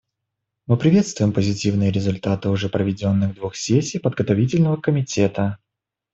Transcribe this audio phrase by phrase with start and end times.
[0.65, 5.59] Мы приветствуем позитивные результаты уже проведенных двух сессий Подготовительного комитета.